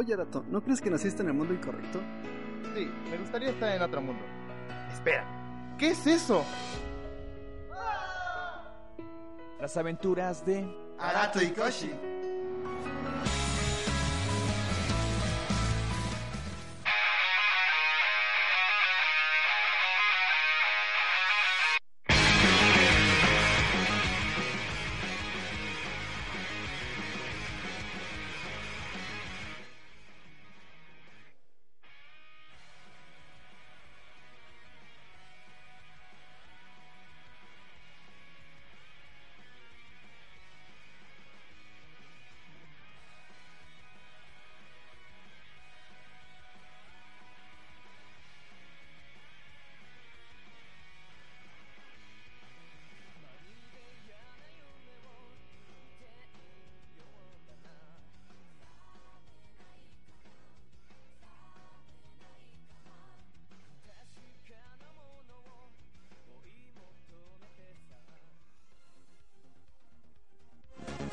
[0.00, 2.00] Oye, Arato, ¿no crees que naciste en el mundo incorrecto?
[2.72, 4.22] Sí, me gustaría estar en otro mundo.
[4.92, 5.26] Espera,
[5.76, 6.44] ¿qué es eso?
[9.60, 10.64] Las aventuras de
[11.00, 11.90] Arato y Koshi.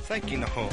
[0.08, 0.70] Saiki no ho.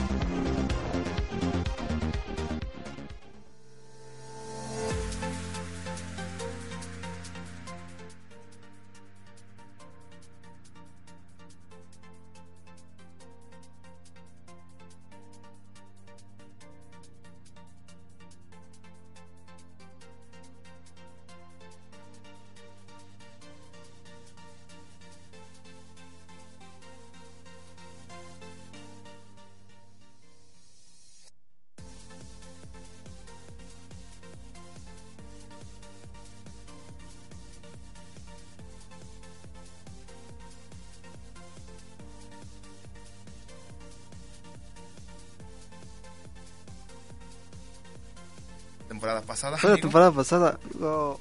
[49.22, 49.58] Temporada pasada.
[49.58, 49.86] Fue la amigo.
[49.88, 50.58] temporada pasada.
[50.74, 51.20] Wow,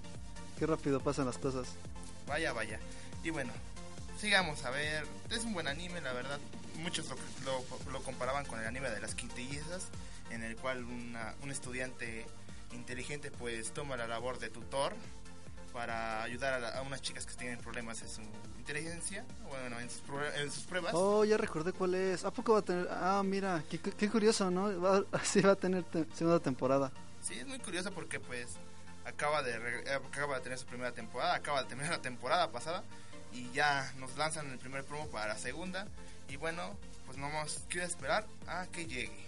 [0.59, 1.67] qué rápido pasan las cosas.
[2.27, 2.79] Vaya, vaya.
[3.23, 3.53] Y bueno,
[4.19, 5.05] sigamos a ver.
[5.29, 6.39] Es un buen anime, la verdad.
[6.79, 7.15] Muchos lo,
[7.85, 9.87] lo- lo comparaban con el anime de las quintillizas,
[10.29, 12.25] en el cual una- un estudiante
[12.73, 14.93] inteligente pues toma la labor de tutor
[15.73, 18.21] para ayudar a, la- a unas chicas que tienen problemas en su
[18.57, 20.01] inteligencia, bueno, en sus,
[20.37, 20.93] en sus pruebas.
[20.95, 22.23] Oh, ya recordé cuál es.
[22.25, 22.87] ¿A poco va a tener?
[22.91, 24.79] Ah, mira, qué, qué curioso, ¿no?
[24.81, 26.91] Va, sí va a tener te- segunda temporada.
[27.21, 28.47] Sí, es muy curioso porque pues
[29.05, 32.83] acaba de eh, acaba de tener su primera temporada, acaba de terminar la temporada pasada
[33.31, 35.87] y ya nos lanzan el primer promo para la segunda
[36.29, 39.25] y bueno, pues no vamos queda esperar a que llegue.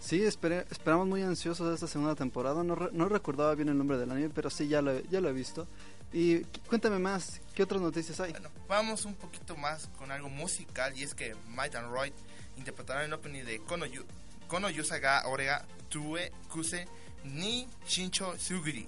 [0.00, 2.62] Sí, esperé- esperamos muy ansiosos esta segunda temporada.
[2.62, 5.30] No, re- no recordaba bien el nombre del anime, pero sí, ya lo, ya lo
[5.30, 5.66] he visto.
[6.12, 8.32] Y cuéntame más, ¿qué otras noticias hay?
[8.32, 12.12] Bueno, vamos un poquito más con algo musical y es que Might and Roy
[12.58, 14.04] interpretarán el opening de Kono, Yu-
[14.46, 16.86] Kono Yusaga Orega Tue Kuse
[17.24, 18.86] Ni Shincho Suguri.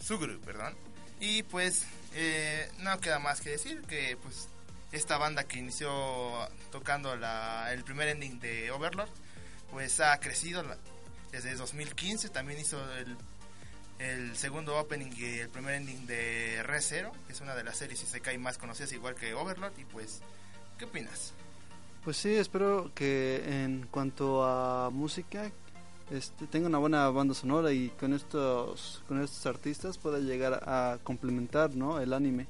[0.00, 0.74] Suguru, perdón.
[1.20, 4.48] Y pues eh, no queda más que decir que pues
[4.90, 5.90] esta banda que inició
[6.70, 9.08] tocando la, el primer ending de Overlord
[9.70, 10.62] pues ha crecido
[11.30, 13.16] desde 2015 también hizo el,
[13.98, 17.78] el segundo opening y el primer ending de Re Zero que es una de las
[17.78, 20.20] series Isekai más conocidas igual que Overlord y pues
[20.78, 21.32] ¿qué opinas?
[22.04, 25.52] Pues sí, espero que en cuanto a música
[26.10, 30.98] este, tenga una buena banda sonora y con estos con estos artistas pueda llegar a
[31.02, 32.00] complementar ¿no?
[32.00, 32.46] el anime.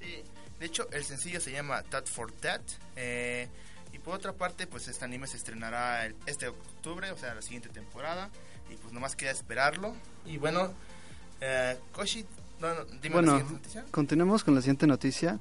[0.00, 0.22] Sí,
[0.60, 2.62] de hecho el sencillo se llama Tat for Tat
[2.96, 3.48] eh,
[3.92, 7.42] y por otra parte pues este anime se estrenará el- este octubre, o sea la
[7.42, 8.30] siguiente temporada
[8.70, 9.94] y pues nomás queda esperarlo
[10.24, 10.72] y bueno
[11.40, 12.24] eh, Koshi,
[12.60, 13.84] no, no, dime la Bueno, siguiente noticia.
[13.90, 15.38] continuemos con la siguiente noticia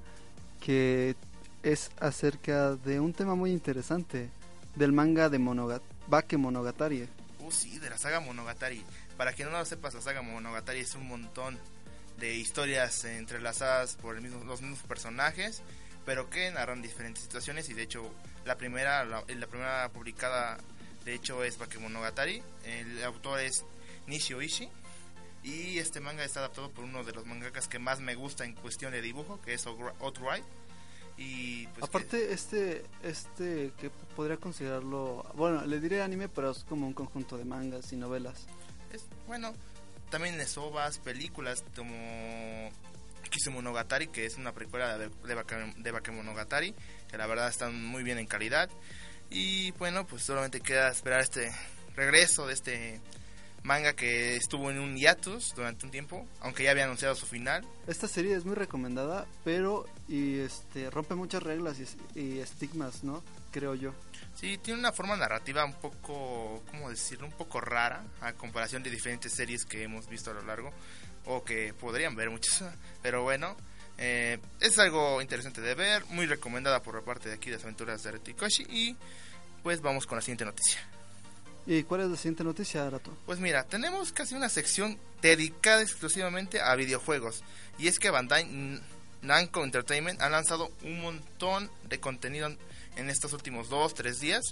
[0.59, 1.16] que
[1.63, 4.29] es acerca de un tema muy interesante
[4.75, 6.38] del manga de Monogat Bake
[7.45, 8.83] Uh, sí, de la saga Monogatari.
[9.17, 11.59] Para quien no lo sepas, la saga Monogatari es un montón
[12.17, 15.61] de historias entrelazadas por los mismos personajes,
[16.05, 17.69] pero que narran diferentes situaciones.
[17.69, 18.11] Y de hecho,
[18.45, 20.57] la primera, la, la primera publicada,
[21.03, 22.41] de hecho, es Bakemonogatari.
[22.65, 23.63] El autor es
[24.07, 24.69] Nishio Ishii.
[25.43, 28.55] Y este manga está adaptado por uno de los mangakas que más me gusta en
[28.55, 30.43] cuestión de dibujo, que es Outright.
[31.17, 36.64] Y pues que- Aparte, este, este, que podría considerarlo, bueno, le diré anime, pero es
[36.66, 38.47] como un conjunto de mangas y novelas.
[38.91, 39.53] es bueno
[40.09, 42.70] también ovas películas como
[43.29, 45.09] Kisemonogatari que es una precuela de,
[45.78, 46.73] de Bakemonogatari
[47.09, 48.70] que la verdad están muy bien en calidad
[49.29, 51.52] y bueno pues solamente queda esperar este
[51.96, 53.02] regreso de este
[53.66, 57.66] manga que estuvo en un hiatus durante un tiempo, aunque ya había anunciado su final.
[57.88, 63.23] Esta serie es muy recomendada, pero y este rompe muchas reglas y, y estigmas, ¿no?
[63.52, 63.94] Creo yo.
[64.35, 67.26] Sí, tiene una forma narrativa un poco, ¿cómo decirlo?
[67.26, 70.72] Un poco rara a comparación de diferentes series que hemos visto a lo largo
[71.26, 72.64] o que podrían ver muchas.
[73.02, 73.58] Pero bueno,
[73.97, 78.03] eh, es algo interesante de ver, muy recomendada por parte de aquí de las aventuras
[78.03, 78.96] de Retikoshi y
[79.64, 80.82] pues vamos con la siguiente noticia.
[81.67, 83.12] ¿Y cuál es la siguiente noticia, Arato?
[83.26, 87.44] Pues mira, tenemos casi una sección dedicada exclusivamente a videojuegos.
[87.79, 88.82] Y es que Bandai
[89.23, 92.56] Namco Entertainment ha lanzado un montón de contenido
[92.96, 94.44] en estos últimos 2, 3 días.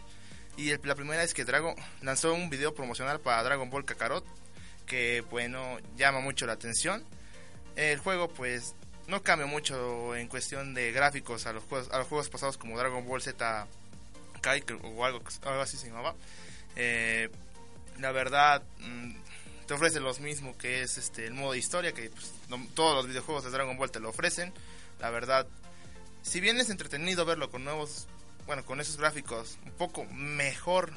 [0.57, 4.25] Y la primera es que Dragon lanzó un video promocional para Dragon Ball Kakarot.
[4.87, 7.03] Que bueno, llama mucho la atención.
[7.75, 8.73] El juego pues
[9.07, 12.77] no cambia mucho en cuestión de gráficos a los juegos, a los juegos pasados como
[12.77, 13.67] Dragon Ball Z
[14.41, 15.21] Kai o algo
[15.61, 16.15] así se llamaba.
[16.75, 17.29] Eh,
[17.99, 19.13] la verdad, mm,
[19.65, 22.95] te ofrece lo mismo que es este el modo de historia, que pues, no, todos
[22.95, 24.53] los videojuegos de Dragon Ball te lo ofrecen.
[24.99, 25.47] La verdad,
[26.21, 28.07] si bien es entretenido verlo con nuevos,
[28.45, 30.91] bueno, con esos gráficos un poco mejor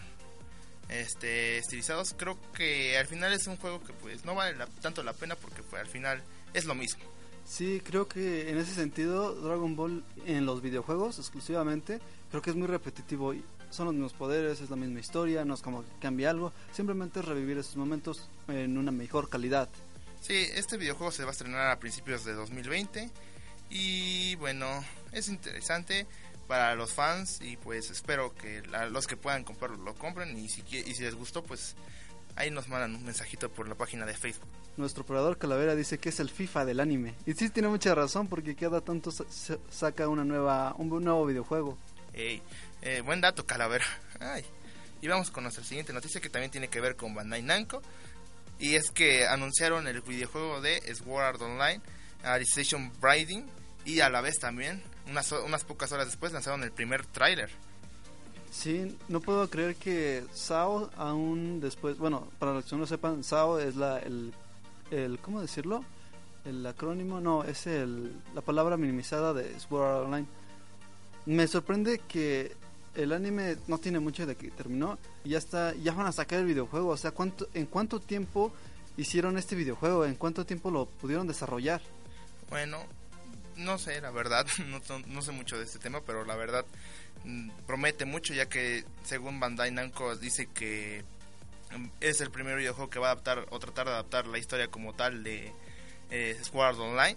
[0.88, 5.02] este estilizados, creo que al final es un juego que pues no vale la, tanto
[5.02, 6.22] la pena porque pues al final
[6.54, 7.02] es lo mismo.
[7.44, 12.00] Sí, creo que en ese sentido Dragon Ball en los videojuegos exclusivamente
[12.30, 13.34] creo que es muy repetitivo
[13.70, 17.20] son los mismos poderes, es la misma historia, no es como que cambie algo, simplemente
[17.20, 19.68] es revivir esos momentos en una mejor calidad.
[20.20, 23.10] Sí, este videojuego se va a estrenar a principios de 2020
[23.70, 24.66] y bueno,
[25.12, 26.06] es interesante
[26.46, 30.48] para los fans y pues espero que la, los que puedan comprarlo lo compren y
[30.48, 31.74] si, y si les gustó pues
[32.36, 34.48] ahí nos mandan un mensajito por la página de Facebook.
[34.76, 37.14] Nuestro operador Calavera dice que es el FIFA del anime.
[37.24, 39.10] Y sí tiene mucha razón porque cada tanto
[39.70, 41.78] saca una nueva un nuevo videojuego.
[42.86, 43.84] Eh, buen dato, Calavera.
[44.20, 44.44] Ay.
[45.02, 47.82] Y vamos con nuestra siguiente noticia que también tiene que ver con Bandai Namco.
[48.60, 51.80] Y es que anunciaron el videojuego de Sword Art Online,
[52.22, 53.44] Alicization Briding.
[53.84, 57.50] Y a la vez también, unas, unas pocas horas después, lanzaron el primer tráiler.
[58.52, 63.24] Sí, no puedo creer que SAO aún después, bueno, para los que no lo sepan,
[63.24, 64.32] SAO es la, el,
[64.92, 65.84] el, ¿cómo decirlo?
[66.44, 70.26] El acrónimo, no, es el, la palabra minimizada de Sword Art Online.
[71.26, 72.54] Me sorprende que
[72.96, 76.40] el anime no tiene mucho de que terminó y ya está, ya van a sacar
[76.40, 76.88] el videojuego.
[76.88, 78.52] O sea, ¿cuánto, ¿en cuánto tiempo
[78.96, 80.04] hicieron este videojuego?
[80.04, 81.80] ¿En cuánto tiempo lo pudieron desarrollar?
[82.48, 82.78] Bueno,
[83.56, 86.64] no sé, la verdad, no, no sé mucho de este tema, pero la verdad
[87.24, 91.04] mm, promete mucho ya que según Bandai Namco dice que
[91.76, 94.68] mm, es el primer videojuego que va a adaptar o tratar de adaptar la historia
[94.68, 95.52] como tal de
[96.10, 97.16] eh, Sword Online.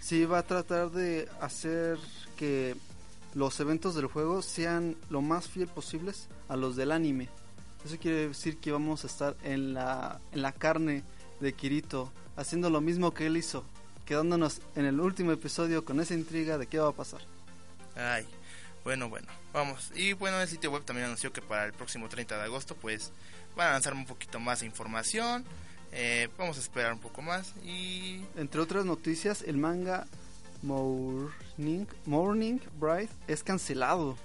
[0.00, 1.98] Sí, va a tratar de hacer
[2.36, 2.76] que
[3.34, 7.28] los eventos del juego sean lo más fiel posibles a los del anime.
[7.84, 11.04] Eso quiere decir que vamos a estar en la, en la carne
[11.40, 13.64] de Kirito, haciendo lo mismo que él hizo,
[14.04, 17.20] quedándonos en el último episodio con esa intriga de qué va a pasar.
[17.94, 18.26] Ay,
[18.84, 19.92] bueno, bueno, vamos.
[19.94, 23.12] Y bueno, el sitio web también anunció que para el próximo 30 de agosto pues
[23.56, 25.44] van a lanzar un poquito más de información.
[25.92, 28.22] Eh, vamos a esperar un poco más y...
[28.36, 30.06] Entre otras noticias, el manga
[30.62, 34.16] Morning, Morning Bright es cancelado.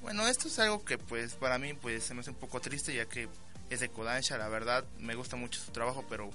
[0.00, 2.94] Bueno, esto es algo que pues para mí pues se me hace un poco triste
[2.94, 3.28] ya que
[3.70, 6.30] es de Kodansha, la verdad me gusta mucho su trabajo, pero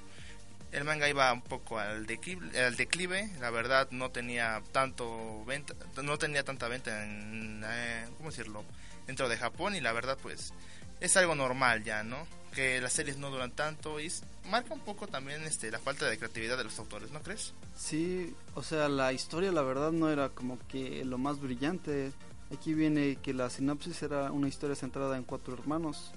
[0.71, 5.75] el manga iba un poco al declive, al declive la verdad no tenía tanto venta,
[6.01, 8.63] no tenía tanta venta en, eh, ¿cómo decirlo?
[9.07, 10.53] dentro de Japón y la verdad pues
[10.99, 12.17] es algo normal ya, ¿no?
[12.53, 14.11] Que las series no duran tanto y
[14.49, 17.53] marca un poco también este la falta de creatividad de los autores, ¿no crees?
[17.75, 22.11] Sí, o sea, la historia la verdad no era como que lo más brillante.
[22.53, 26.11] Aquí viene que la sinopsis era una historia centrada en cuatro hermanos,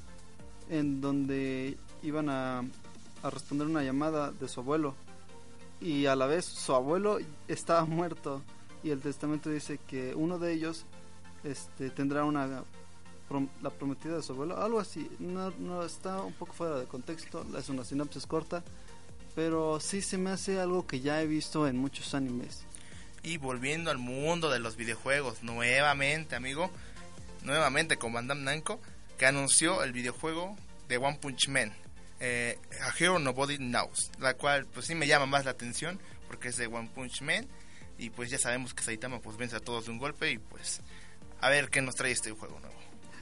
[0.68, 2.60] en donde iban a,
[3.22, 4.94] a responder una llamada de su abuelo
[5.80, 7.18] y a la vez su abuelo
[7.48, 8.42] estaba muerto
[8.82, 10.84] y el testamento dice que uno de ellos
[11.42, 12.64] este, tendrá una
[13.62, 17.46] la prometida de su abuelo, algo así, no, no está un poco fuera de contexto,
[17.56, 18.64] es una sinopsis corta,
[19.34, 22.64] pero sí se me hace algo que ya he visto en muchos animes.
[23.22, 26.70] Y volviendo al mundo de los videojuegos, nuevamente, amigo,
[27.42, 28.80] nuevamente con Bandam Namco,
[29.18, 30.56] que anunció el videojuego
[30.88, 31.72] de One Punch Man,
[32.18, 36.48] eh, A Hero Nobody Knows, la cual pues sí me llama más la atención porque
[36.48, 37.46] es de One Punch Man
[37.98, 40.80] y pues ya sabemos que Saitama pues vence a todos de un golpe y pues
[41.40, 42.79] a ver qué nos trae este juego nuevo.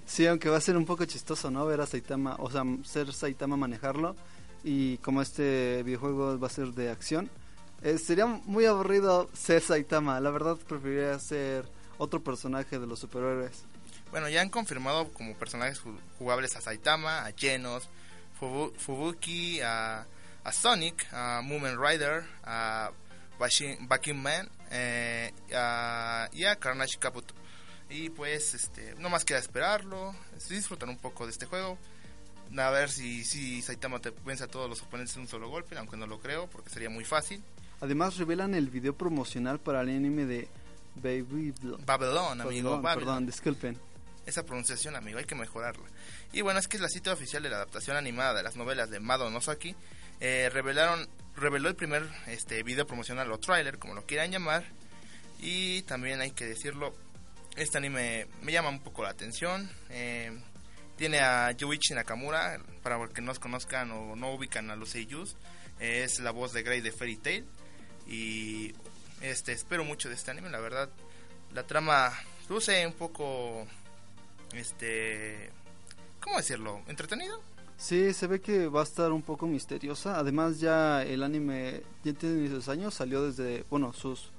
[0.09, 1.67] Sí, aunque va a ser un poco chistoso, ¿no?
[1.67, 4.17] Ver a Saitama, o sea, ser Saitama manejarlo
[4.65, 7.31] y como este videojuego va a ser de acción,
[7.83, 10.19] eh, sería muy aburrido ser Saitama.
[10.21, 13.65] La verdad preferiría ser otro personaje de los superhéroes.
[14.11, 15.83] Bueno, ya han confirmado como personajes
[16.19, 17.89] jugables a Saitama, a Genos,
[18.41, 20.07] Fubu- Fubuki, a,
[20.43, 22.91] a Sonic, a Moomin Rider, a
[23.39, 27.35] Backing Man eh, a- y a Carnage Kabuto.
[27.91, 30.15] Y pues, este, no más queda esperarlo,
[30.49, 31.79] disfrutar un poco de este juego.
[32.57, 35.77] A ver si, si Saitama te vence a todos los oponentes en un solo golpe,
[35.77, 37.43] aunque no lo creo, porque sería muy fácil.
[37.81, 40.49] Además revelan el video promocional para el anime de
[40.97, 41.81] Baby Blood.
[41.85, 43.05] Babylon, amigo, Perdón, Babylon.
[43.05, 43.79] perdón, disculpen.
[44.27, 45.87] Esa pronunciación, amigo, hay que mejorarla.
[46.33, 49.01] Y bueno, es que la cita oficial de la adaptación animada de las novelas de
[49.01, 49.75] Mado Nosaki
[50.21, 54.65] eh, revelaron, reveló el primer este, video promocional o trailer, como lo quieran llamar.
[55.41, 56.95] Y también hay que decirlo,
[57.59, 59.69] este anime me llama un poco la atención.
[59.91, 60.33] eh,
[60.97, 65.37] tiene a Yuichi Nakamura, para los que no conozcan o no ubican a los seiyus,
[65.79, 67.45] es la voz de Grey de Fairy Tail.
[68.09, 68.75] Y
[69.21, 70.89] este espero mucho de este anime, la verdad.
[71.53, 72.13] La trama
[72.49, 73.67] luce un poco
[74.53, 75.51] este
[76.21, 76.83] ¿cómo decirlo?
[76.89, 77.41] ¿entretenido?
[77.77, 80.19] Sí, se ve que va a estar un poco misteriosa.
[80.19, 84.31] Además ya el anime ya tiene sus años, salió desde, bueno, sus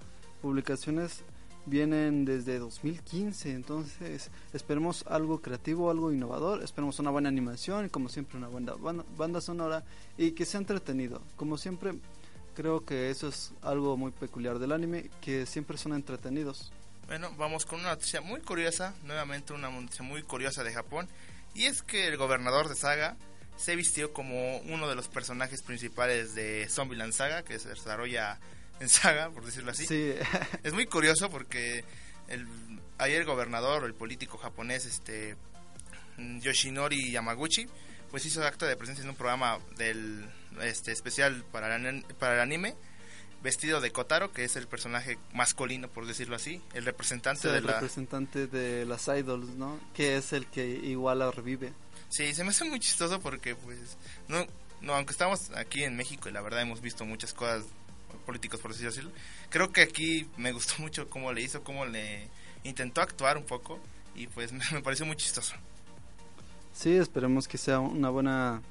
[0.41, 1.23] publicaciones
[1.65, 8.09] vienen desde 2015, entonces esperemos algo creativo, algo innovador, esperemos una buena animación y como
[8.09, 8.73] siempre una buena
[9.17, 9.83] banda, sonora
[10.17, 11.21] y que sea entretenido.
[11.35, 11.93] Como siempre
[12.55, 16.71] creo que eso es algo muy peculiar del anime, que siempre son entretenidos.
[17.07, 21.07] Bueno, vamos con una noticia muy curiosa, nuevamente una noticia muy curiosa de Japón,
[21.53, 23.17] y es que el gobernador de Saga
[23.57, 28.39] se vistió como uno de los personajes principales de Zombieland Saga, que se desarrolla
[28.79, 29.85] en Saga, por decirlo así.
[29.85, 30.13] Sí,
[30.63, 31.83] Es muy curioso porque
[32.27, 32.47] el,
[32.97, 35.35] ayer el gobernador el político japonés, este
[36.17, 37.67] Yoshinori Yamaguchi,
[38.11, 40.29] pues hizo acto de presencia en un programa del
[40.61, 42.75] este especial para el, para el anime,
[43.41, 47.59] vestido de Kotaro, que es el personaje masculino, por decirlo así, el representante es de
[47.59, 47.73] el la...
[47.73, 49.79] representante de las idols, ¿no?
[49.93, 51.73] Que es el que igual la revive.
[52.09, 54.45] Sí, se me hace muy chistoso porque, pues, no,
[54.81, 57.65] no, aunque estamos aquí en México y la verdad hemos visto muchas cosas
[58.25, 59.01] políticos, por decirlo así,
[59.49, 62.27] creo que aquí me gustó mucho cómo le hizo, cómo le
[62.63, 63.79] intentó actuar un poco
[64.15, 65.55] y pues me, me pareció muy chistoso.
[66.73, 68.61] Sí, esperemos que sea una buena...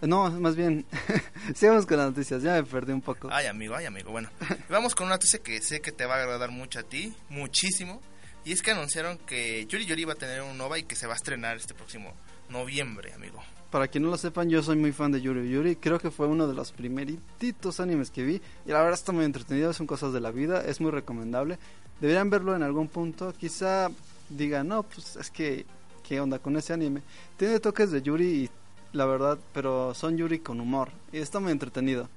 [0.00, 0.84] No, más bien,
[1.54, 3.28] sigamos con las noticias, ya me perdí un poco.
[3.30, 4.10] Ay, amigo, ay, amigo.
[4.10, 4.28] Bueno,
[4.68, 8.02] vamos con una noticia que sé que te va a agradar mucho a ti, muchísimo.
[8.44, 11.06] Y es que anunciaron que Yuri Yuri va a tener un OVA y que se
[11.06, 12.12] va a estrenar este próximo
[12.50, 13.42] noviembre, amigo.
[13.74, 16.28] Para quien no lo sepan, yo soy muy fan de Yuri Yuri, creo que fue
[16.28, 20.12] uno de los primeritos animes que vi y la verdad está muy entretenido, son cosas
[20.12, 21.58] de la vida, es muy recomendable.
[22.00, 23.90] Deberían verlo en algún punto, quizá
[24.28, 25.66] digan, no, pues es que,
[26.06, 27.02] ¿qué onda con ese anime?
[27.36, 28.50] Tiene toques de Yuri y
[28.92, 32.08] la verdad, pero son Yuri con humor y está muy entretenido.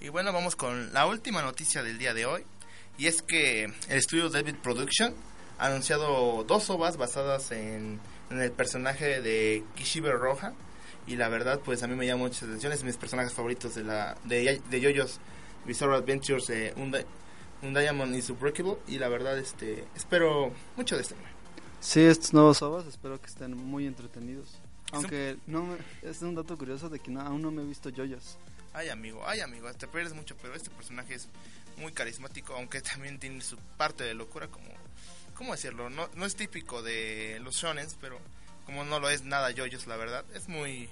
[0.00, 2.44] Y bueno, vamos con la última noticia del día de hoy.
[2.98, 5.12] Y es que el estudio David Production
[5.58, 7.98] ha anunciado dos ovas basadas en,
[8.30, 10.54] en el personaje de Kishibe Roja.
[11.08, 12.72] Y la verdad, pues a mí me llama mucha atención.
[12.72, 15.18] Es mis personajes favoritos de la de, de JoJo's
[15.66, 16.94] Bizarre Adventures, eh, un,
[17.62, 18.76] un Diamond is Unbreakable.
[18.86, 21.30] Y la verdad, este espero mucho de este anime.
[21.80, 24.50] Sí, estos nuevos ovas espero que estén muy entretenidos.
[24.92, 27.66] un- Aunque no me- es un dato curioso de que no- aún no me he
[27.66, 28.38] visto yoyos.
[28.72, 31.28] Ay, amigo, ay, amigo, te pierdes mucho, pero este personaje es
[31.78, 34.68] muy carismático, aunque también tiene su parte de locura, como,
[35.34, 35.88] ¿cómo decirlo?
[35.90, 38.18] No, no es típico de los shonens, pero
[38.68, 40.90] como no lo es nada yoyos, la verdad, es muy,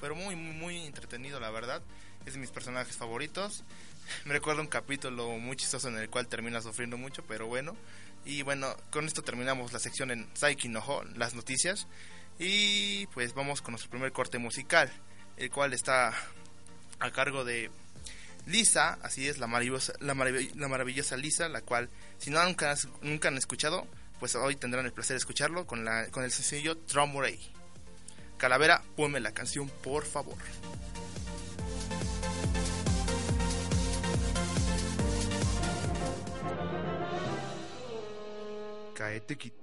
[0.00, 1.82] pero muy, muy, muy entretenido, la verdad.
[2.24, 3.64] Es de mis personajes favoritos.
[4.26, 7.76] Me recuerda un capítulo muy chistoso en el cual termina sufriendo mucho, pero bueno.
[8.24, 11.88] Y bueno, con esto terminamos la sección en Saiki no Ho, las noticias.
[12.38, 14.88] Y pues vamos con nuestro primer corte musical,
[15.36, 16.14] el cual está
[17.00, 17.72] a cargo de
[18.46, 22.76] Lisa, así es, la maravillosa, la, marav- la maravillosa Lisa, la cual, si no nunca,
[23.02, 23.84] nunca han escuchado,
[24.20, 27.40] pues hoy tendrán el placer de escucharlo con, la, con el sencillo Tromorey.
[28.36, 30.36] Calavera, ponme la canción, por favor.
[38.94, 39.59] Caete quita.「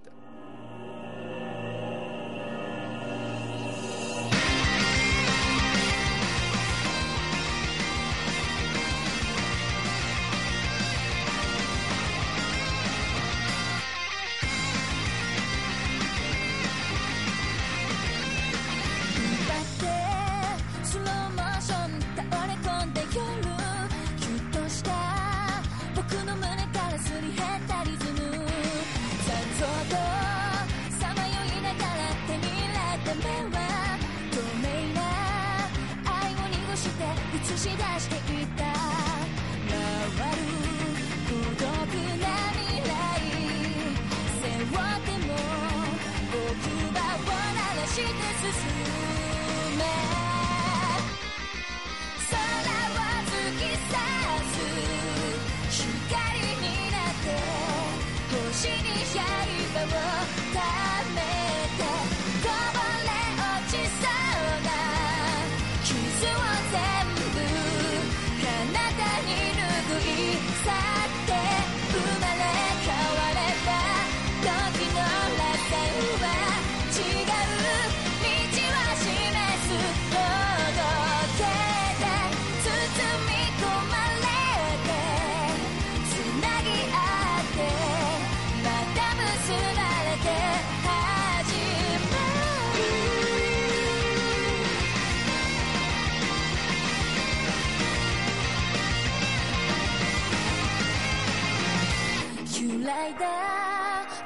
[102.98, 103.26] る由来だ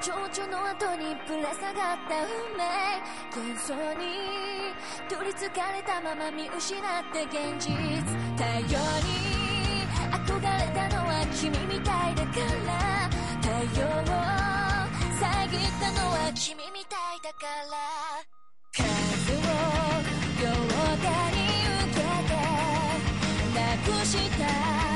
[0.02, 2.64] 蝶々の後にぶら下がった運命。
[3.36, 4.74] 幻想に
[5.10, 7.70] 取りつかれたまま見失って現実。
[8.36, 9.12] 太陽に
[10.12, 12.32] 憧れたのは君みたいだか
[12.66, 13.10] ら。
[13.42, 13.50] 太
[13.80, 14.06] 陽を
[15.20, 17.76] 遮ったのは君みたいだから。
[18.74, 18.84] 風
[19.36, 19.40] を
[20.42, 20.46] 両
[20.98, 21.40] 手に
[21.84, 22.34] 受けて
[23.54, 24.91] なくした。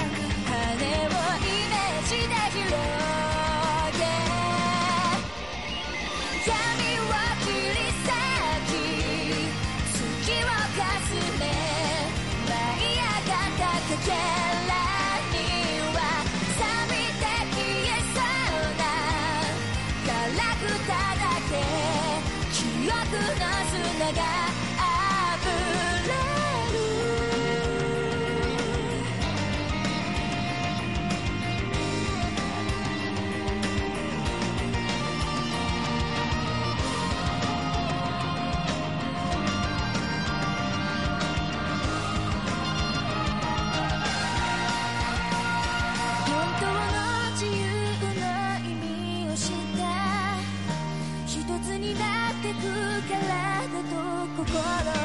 [54.47, 55.04] But corazón.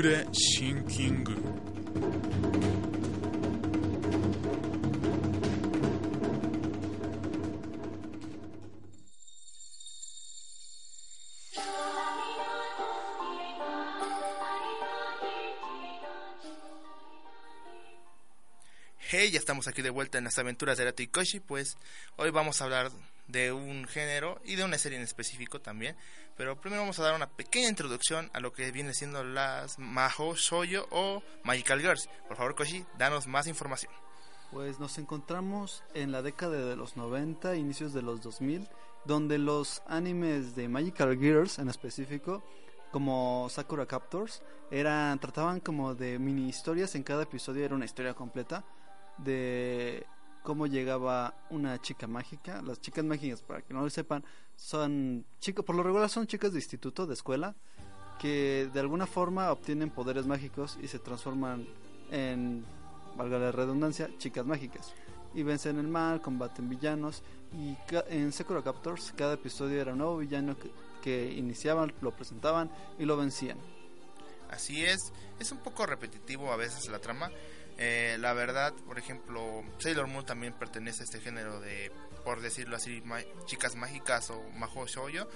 [0.00, 1.34] くれシンキング
[19.08, 21.38] Hey, ya estamos aquí de vuelta en las aventuras de Rato y Koshi.
[21.38, 21.78] Pues
[22.16, 22.90] hoy vamos a hablar
[23.27, 25.95] de un género y de una serie en específico también.
[26.37, 30.35] Pero primero vamos a dar una pequeña introducción a lo que viene siendo las Maho
[30.35, 32.09] Shoujo o Magical Girls.
[32.27, 33.93] Por favor, Koshi, danos más información.
[34.51, 38.67] Pues nos encontramos en la década de los 90, inicios de los 2000,
[39.05, 42.43] donde los animes de Magical Girls en específico,
[42.91, 48.13] como Sakura Captors, eran trataban como de mini historias, en cada episodio era una historia
[48.13, 48.65] completa
[49.17, 50.05] de
[50.43, 52.61] cómo llegaba una chica mágica.
[52.61, 54.23] Las chicas mágicas, para que no lo sepan,
[54.55, 57.55] son chicas, por lo regular son chicas de instituto, de escuela,
[58.19, 61.67] que de alguna forma obtienen poderes mágicos y se transforman
[62.11, 62.65] en,
[63.15, 64.93] valga la redundancia, chicas mágicas.
[65.33, 67.23] Y vencen el mal, combaten villanos.
[67.53, 67.75] Y
[68.09, 73.05] en Sakura Captors cada episodio era un nuevo villano que, que iniciaban, lo presentaban y
[73.05, 73.57] lo vencían.
[74.49, 77.31] Así es, es un poco repetitivo a veces la trama.
[77.77, 81.91] Eh, la verdad, por ejemplo, Sailor Moon también pertenece a este género de,
[82.23, 85.27] por decirlo así, ma- chicas mágicas o majo shoujo.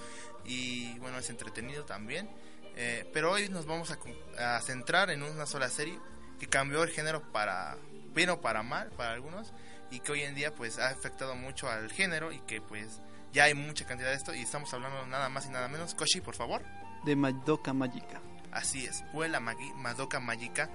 [0.46, 2.30] Y bueno, es entretenido también.
[2.76, 3.92] Eh, pero hoy nos vamos
[4.38, 5.98] a, centrar en una sola serie
[6.40, 7.78] que cambió el género para
[8.14, 9.54] bien o para mal para algunos
[9.92, 13.00] y que hoy en día pues ha afectado mucho al género y que pues
[13.34, 15.96] ya hay mucha cantidad de esto y estamos hablando nada más y nada menos.
[15.96, 16.64] Koshi, por favor.
[17.06, 18.20] De Madoka Magica.
[18.52, 20.70] Así es, Vuela Magi- Madoka Magica,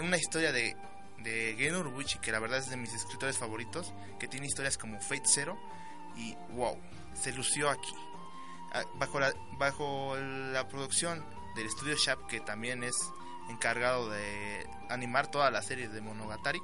[0.00, 0.76] una historia de,
[1.22, 5.00] de Gen Urobuchi que la verdad es de mis escritores favoritos, que tiene historias como
[5.00, 5.58] Fate Zero
[6.16, 6.78] y wow,
[7.14, 7.92] se lució aquí.
[8.72, 11.24] Ah, Bajo la, bajo la producción
[11.56, 12.94] del estudio Shap, que también es
[13.48, 16.60] encargado de animar toda la serie de Monogatari,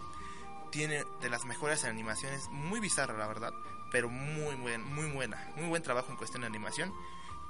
[0.70, 3.53] tiene de las mejores animaciones, muy bizarra la verdad,
[3.90, 6.92] pero muy buen, muy buena, muy buen trabajo en cuestión de animación,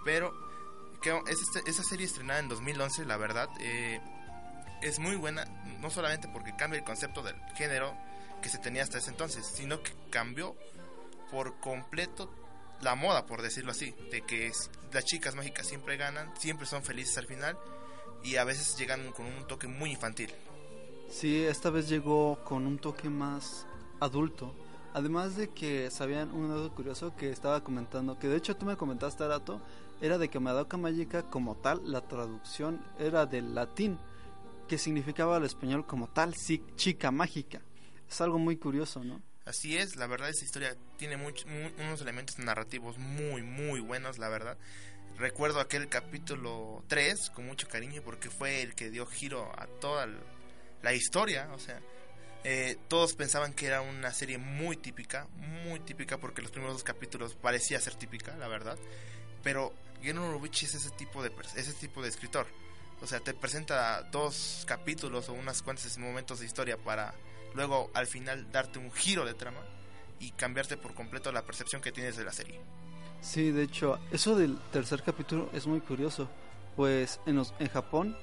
[0.05, 0.33] pero
[1.03, 4.01] que es este- esa serie estrenada en 2011, la verdad, eh,
[4.83, 5.45] es muy buena,
[5.81, 7.95] no solamente porque cambia el concepto del género
[8.43, 10.57] que se tenía hasta ese entonces, sino que cambió
[11.31, 12.31] por completo
[12.83, 14.53] la moda, por decirlo así, de que
[14.93, 17.59] las chicas mágicas siempre ganan, siempre son felices al final
[18.23, 20.33] y a veces llegan con un toque muy infantil.
[21.09, 23.67] Sí, esta vez llegó con un toque más
[24.01, 24.55] adulto.
[24.93, 28.77] Además de que sabían un dato curioso que estaba comentando, que de hecho tú me
[28.77, 29.61] comentaste, Arato,
[30.01, 33.99] era de que Madoka Mágica como tal, la traducción era del latín,
[34.67, 36.35] que significaba al español como tal,
[36.77, 37.63] chica mágica.
[38.09, 39.23] Es algo muy curioso, ¿no?
[39.45, 44.59] Así es, la verdad esta historia tiene unos elementos narrativos muy, muy buenos, la verdad.
[45.19, 50.09] Recuerdo aquel capítulo 3 con mucho cariño porque fue el que dio giro a toda
[50.83, 51.81] la historia, o sea,
[52.45, 56.85] eh, todos pensaban que era una serie muy típica, muy típica porque los primeros dos
[56.85, 58.79] capítulos parecía ser típica, la verdad,
[59.43, 62.47] pero Gen Urobuchi es ese tipo de ese tipo de escritor.
[63.03, 67.15] O sea, te presenta dos capítulos o unas cuantas momentos de historia para
[67.55, 69.61] luego al final darte un giro de trama
[70.19, 72.59] y cambiarte por completo la percepción que tienes de la serie.
[73.21, 76.29] Sí, de hecho, eso del tercer capítulo es muy curioso,
[76.75, 78.17] pues en, los- en Japón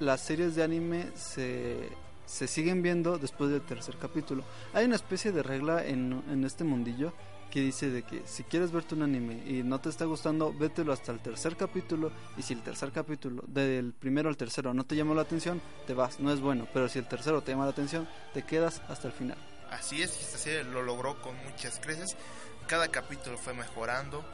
[0.00, 1.88] las series de anime se,
[2.26, 4.44] se siguen viendo después del tercer capítulo.
[4.74, 7.12] Hay una especie de regla en, en este mundillo
[7.50, 10.92] que dice de que si quieres verte un anime y no te está gustando, vételo
[10.92, 14.96] hasta el tercer capítulo y si el tercer capítulo, del primero al tercero, no te
[14.96, 17.72] llamó la atención, te vas, no es bueno, pero si el tercero te llama la
[17.72, 19.36] atención, te quedas hasta el final.
[19.70, 22.16] Así es, esta serie lo logró con muchas creces.
[22.66, 24.24] Cada capítulo fue mejorando.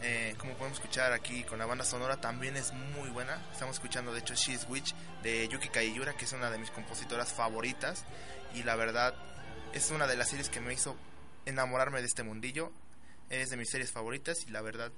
[0.00, 3.42] Eh, como podemos escuchar aquí con la banda sonora, también es muy buena.
[3.52, 7.32] Estamos escuchando, de hecho, She's Witch de Yuki Kaiyura, que es una de mis compositoras
[7.32, 8.04] favoritas.
[8.54, 9.14] Y la verdad,
[9.72, 10.96] es una de las series que me hizo
[11.48, 12.72] enamorarme de este mundillo.
[13.30, 14.90] Es de mis series favoritas y la verdad,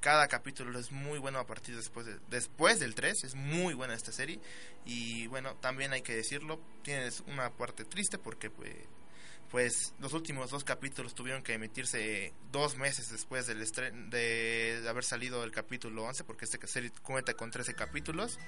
[0.00, 3.24] cada capítulo es muy bueno a partir después, de- después del 3.
[3.24, 4.38] Es muy buena esta serie.
[4.84, 8.72] Y bueno, también hay que decirlo, tienes una parte triste porque pues
[9.50, 13.64] pues los últimos dos capítulos tuvieron que emitirse dos meses después del
[14.10, 18.40] de, haber salido el capítulo 11 porque este serie cuenta con 13 capítulos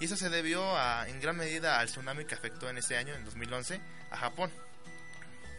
[0.00, 3.14] y eso se debió a, en gran medida al tsunami que afectó en ese año
[3.14, 4.50] en 2011 a Japón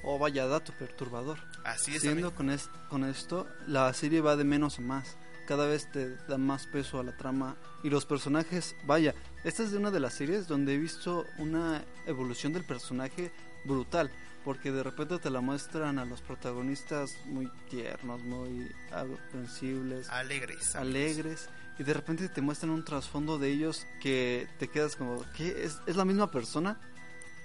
[0.03, 1.37] Oh, vaya dato perturbador.
[1.63, 5.17] así es Siendo con, es- con esto, la serie va de menos a más.
[5.47, 8.75] Cada vez te da más peso a la trama y los personajes.
[8.85, 13.31] Vaya, esta es de una de las series donde he visto una evolución del personaje
[13.65, 14.11] brutal.
[14.45, 21.49] Porque de repente te la muestran a los protagonistas muy tiernos, muy aprensibles, alegres alegres.
[21.77, 25.63] Y de repente te muestran un trasfondo de ellos que te quedas como, ¿qué?
[25.63, 26.79] ¿Es, es la misma persona?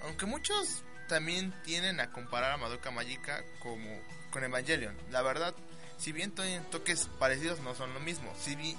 [0.06, 4.96] aunque muchos también tienen a comparar a Madoka Magica como con Evangelion.
[5.10, 5.54] La verdad,
[5.98, 8.34] si bien tienen toques parecidos, no son lo mismo.
[8.40, 8.76] Si vi-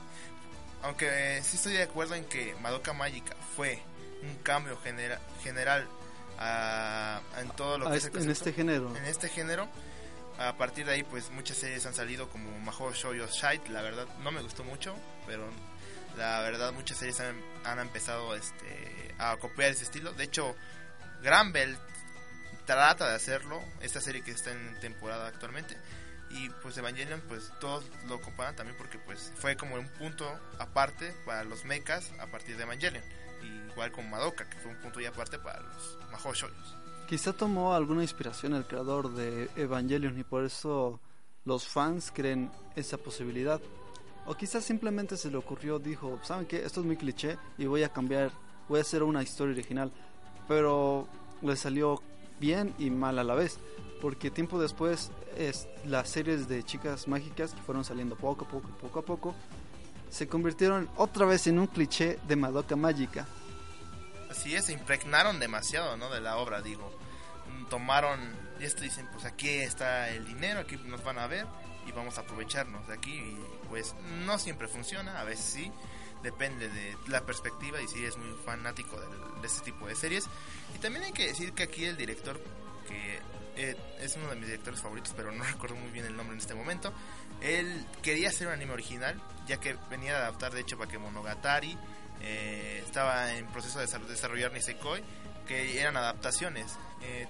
[0.83, 3.81] aunque sí estoy de acuerdo en que Madoka Magica fue
[4.21, 5.87] un cambio genera- general
[6.37, 8.95] a- en todo lo que es este- en este género.
[8.95, 9.67] en este género.
[10.37, 13.69] A partir de ahí, pues muchas series han salido como Mahou Shoujo Shite.
[13.69, 14.93] La verdad, no me gustó mucho,
[15.25, 15.47] pero
[16.17, 20.11] la verdad, muchas series han, han empezado este, a copiar ese estilo.
[20.11, 20.53] De hecho,
[21.23, 21.77] Granbel
[22.65, 23.61] trata de hacerlo.
[23.81, 25.77] Esta serie que está en temporada actualmente.
[26.31, 30.27] Y pues Evangelion, pues todos lo comparan también porque pues fue como un punto
[30.59, 33.03] aparte para los mechas a partir de Evangelion.
[33.71, 36.75] Igual con Madoka, que fue un punto y aparte para los Mahou Shoujos.
[37.07, 40.99] Quizá tomó alguna inspiración el creador de Evangelion y por eso
[41.43, 43.61] los fans creen esa posibilidad.
[44.25, 46.65] O quizás simplemente se le ocurrió, dijo, ¿saben qué?
[46.65, 48.31] Esto es muy cliché y voy a cambiar,
[48.67, 49.91] voy a hacer una historia original.
[50.47, 51.07] Pero
[51.43, 52.01] le salió
[52.39, 53.59] bien y mal a la vez.
[54.01, 58.69] Porque tiempo después es, las series de chicas mágicas que fueron saliendo poco a poco,
[58.69, 59.35] poco a poco,
[60.09, 63.25] se convirtieron otra vez en un cliché de Madoka Mágica.
[64.29, 66.09] Así es, se impregnaron demasiado, ¿no?
[66.09, 66.91] De la obra, digo.
[67.69, 68.19] Tomaron,
[68.59, 71.45] y dicen, pues aquí está el dinero, aquí nos van a ver
[71.87, 73.37] y vamos a aprovecharnos de aquí.
[73.69, 73.95] Pues
[74.25, 75.71] no siempre funciona, a veces sí.
[76.25, 80.25] Depende de la perspectiva y si es muy fanático del- de, este tipo de series.
[80.75, 82.41] Y también hay que decir que aquí el director,
[82.87, 83.19] que
[83.55, 86.41] eh, es uno de mis directores favoritos, pero no recuerdo muy bien el nombre en
[86.41, 86.91] este momento,
[87.41, 91.77] él quería hacer un anime original, ya que venía de adaptar de hecho Bakemonogatari,
[92.21, 95.01] eh, estaba en proceso de desar- desarrollar Nisekoi,
[95.47, 96.73] que eran adaptaciones.
[97.01, 97.27] Eh,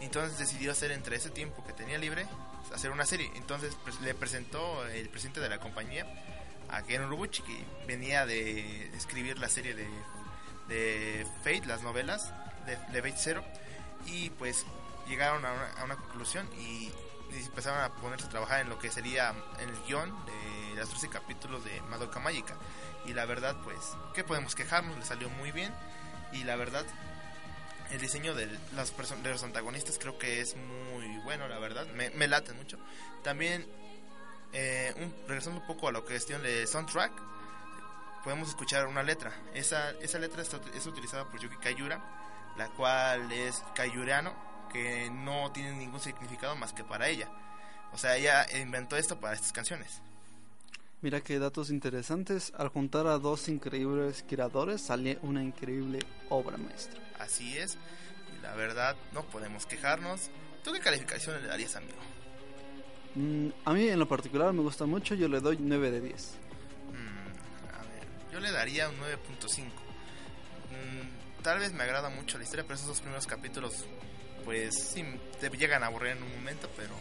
[0.00, 2.26] entonces decidió hacer entre ese tiempo que tenía libre,
[2.74, 3.30] hacer una serie.
[3.34, 6.04] Entonces pues, le presentó el presidente de la compañía
[6.70, 9.88] a Ken Urobuchi, que venía de escribir la serie de,
[10.68, 12.32] de Fate, las novelas
[12.66, 13.44] de, de Fate Zero.
[14.06, 14.64] Y pues
[15.08, 16.90] llegaron a una, conclusión y,
[17.30, 21.64] empezaron a ponerse a trabajar en lo que sería el guion de los 13 capítulos
[21.64, 22.56] de Madoka Mágica.
[23.04, 23.78] Y la verdad, pues,
[24.14, 24.96] ¿qué podemos quejarnos?
[24.96, 25.72] Le salió muy bien.
[26.32, 26.84] Y la verdad,
[27.90, 31.86] el diseño de, las de los antagonistas creo que es muy bueno, la verdad.
[31.94, 32.78] Me, me late mucho.
[33.22, 33.66] También,
[34.52, 37.12] eh, un- regresando un poco a es cuestión de soundtrack,
[38.24, 39.32] podemos escuchar una letra.
[39.54, 42.02] Esa, esa letra está, es utilizada por Yuki Kayura,
[42.56, 44.34] la cual es kayuriano,
[44.72, 47.28] que no tiene ningún significado más que para ella.
[47.92, 50.00] O sea, ella inventó esto para estas canciones.
[51.02, 52.52] Mira qué datos interesantes.
[52.56, 57.00] Al juntar a dos increíbles creadores sale una increíble obra maestra.
[57.18, 57.76] Así es.
[58.36, 60.30] Y la verdad, no podemos quejarnos.
[60.64, 61.98] ¿Tú qué calificación le darías, amigo?
[63.16, 66.34] Mm, a mí en lo particular me gusta mucho, yo le doy 9 de 10.
[66.92, 69.64] Mm, a ver, yo le daría un 9.5.
[69.64, 73.86] Mm, tal vez me agrada mucho la historia, pero esos dos primeros capítulos,
[74.44, 75.02] pues sí,
[75.40, 76.94] te llegan a aburrir en un momento, pero...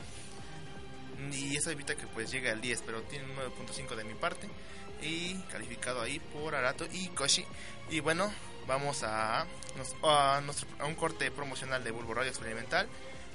[1.33, 4.47] Y eso evita que pues llegue al 10, pero tiene un 9.5 de mi parte.
[5.01, 7.45] Y calificado ahí por Arato y Koshi.
[7.89, 8.31] Y bueno,
[8.67, 9.45] vamos a,
[10.03, 10.41] a
[10.85, 12.87] un corte promocional de Bulbo Radio Experimental.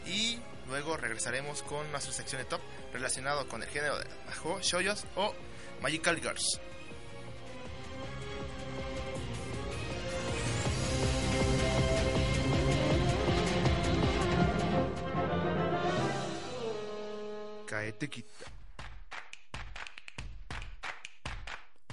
[0.06, 2.60] Y luego regresaremos con nuestra sección de top
[2.92, 5.34] relacionado con el género de Ajo, Shoyos o
[5.80, 6.60] Magical Girls.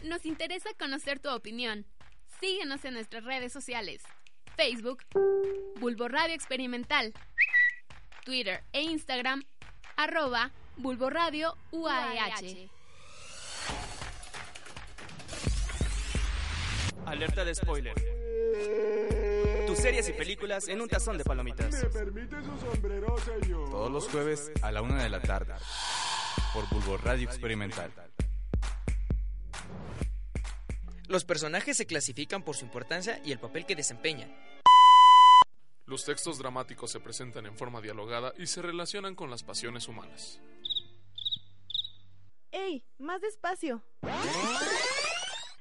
[0.04, 1.86] Nos interesa conocer tu opinión.
[2.40, 4.04] Síguenos en nuestras redes sociales.
[4.56, 5.04] Facebook,
[5.80, 7.14] Bulbo Radio Experimental.
[8.28, 9.42] Twitter e Instagram,
[9.96, 12.70] arroba Bulbo Radio UAEH.
[17.06, 17.94] Alerta de spoiler.
[19.66, 21.74] Tus series y películas en un tazón de palomitas.
[23.72, 25.54] Todos los jueves a la una de la tarde.
[26.54, 27.94] Por Bulbo Radio Experimental.
[31.08, 34.36] Los personajes se clasifican por su importancia y el papel que desempeñan.
[35.88, 40.42] Los textos dramáticos se presentan en forma dialogada y se relacionan con las pasiones humanas.
[42.52, 42.84] ¡Ey!
[42.98, 43.82] ¡Más despacio!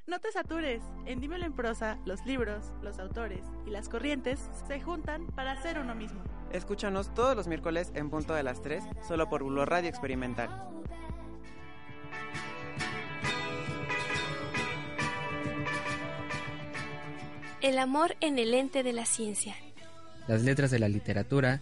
[0.09, 0.83] No te satures.
[1.05, 5.79] En Dímelo en prosa, los libros, los autores y las corrientes se juntan para hacer
[5.79, 6.25] uno mismo.
[6.51, 10.51] Escúchanos todos los miércoles en punto de las 3, solo por Bulbo Radio Experimental.
[17.61, 19.55] El amor en el ente de la ciencia
[20.29, 21.61] Las letras de la literatura,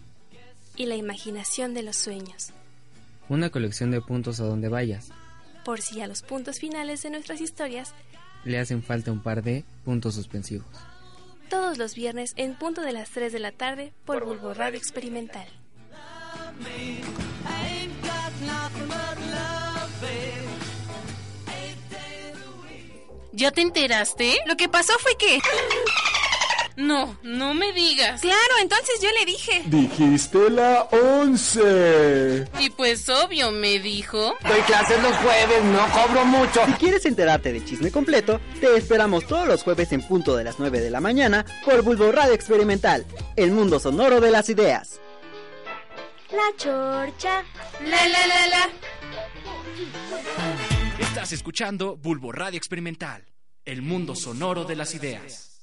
[0.76, 2.50] y la imaginación de los sueños,
[3.28, 5.08] una colección de puntos a donde vayas.
[5.64, 7.94] por si a los puntos finales de nuestras historias,
[8.44, 10.66] Le hacen falta un par de puntos suspensivos.
[11.48, 15.46] todos los viernes en punto de las 3 de la tarde por Bulbo Radio Experimental.
[23.32, 24.38] ¿Ya te enteraste?
[24.46, 25.38] Lo que pasó fue que...
[26.76, 28.20] No, no me digas.
[28.20, 29.62] Claro, entonces yo le dije.
[29.66, 32.48] Dijiste la 11.
[32.58, 34.34] Y pues obvio, me dijo.
[34.42, 36.66] Doy clases los jueves, no cobro mucho.
[36.66, 40.58] Si quieres enterarte del chisme completo, te esperamos todos los jueves en punto de las
[40.58, 43.06] 9 de la mañana por Bulbo Radio Experimental,
[43.36, 45.00] el mundo sonoro de las ideas.
[46.32, 47.44] La chorcha.
[47.84, 48.68] La la la la.
[50.98, 53.24] Estás escuchando Bulbo Radio Experimental,
[53.64, 55.53] el mundo sonoro de las ideas.「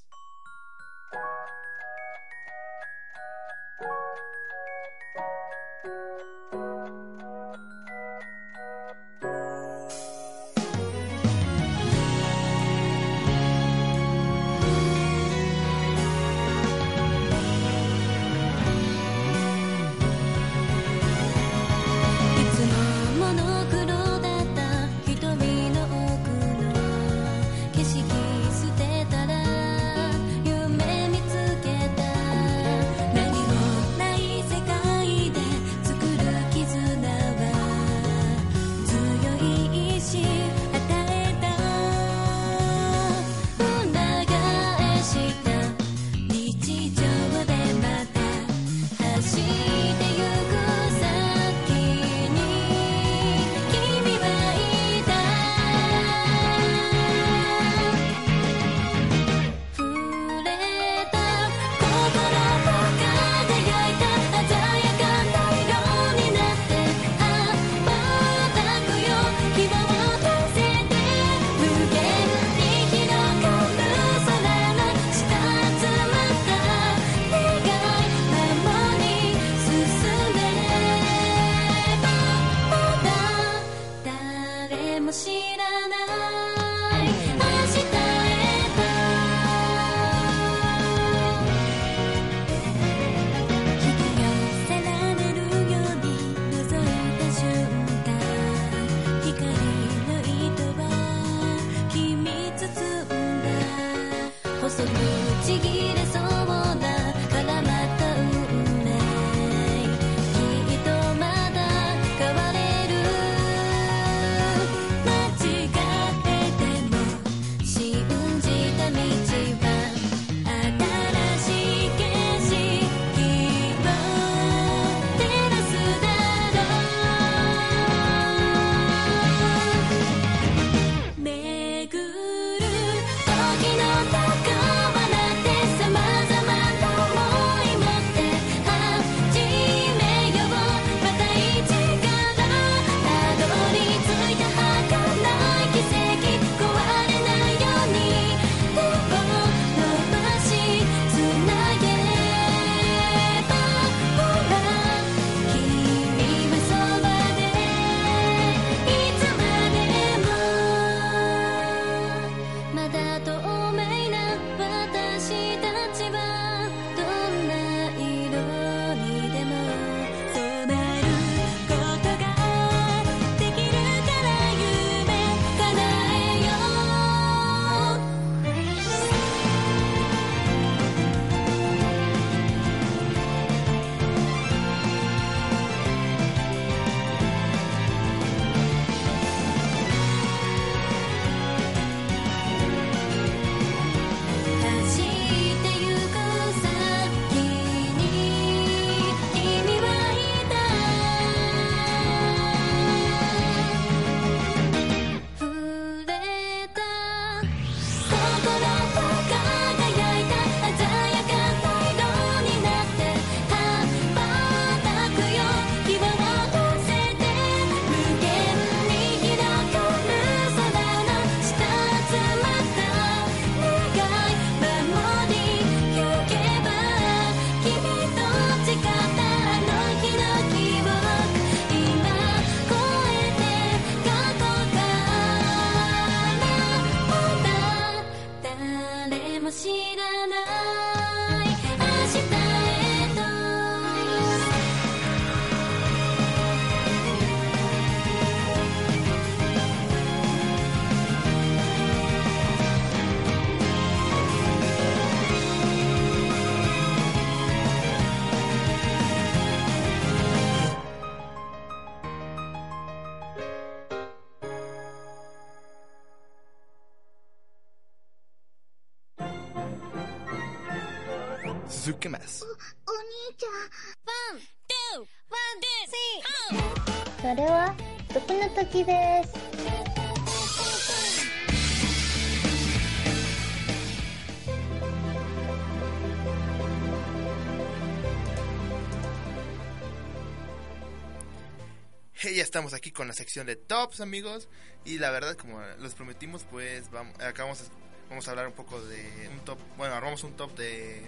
[292.62, 294.48] estamos aquí con la sección de tops, amigos.
[294.86, 297.64] Y la verdad, como los prometimos, pues vamos, acá vamos a,
[298.10, 299.58] vamos a hablar un poco de un top.
[299.78, 301.02] Bueno, armamos un top de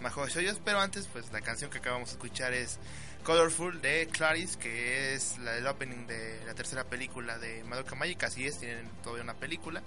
[0.00, 0.60] Mahou Shoyos.
[0.64, 2.78] Pero antes, pues la canción que acabamos de escuchar es
[3.24, 8.28] Colorful de Clarice, que es la del opening de la tercera película de Madoka Magica.
[8.28, 9.82] Así es, tienen todavía una película.